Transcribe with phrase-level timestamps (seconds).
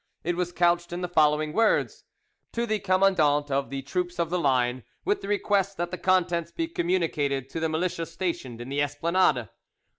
[0.23, 2.05] It was couched in the following words:—
[2.53, 6.51] "To the Commandant of the troops of the line, with the request that the contents
[6.51, 9.49] be communicated to the militia stationed in the Esplanade.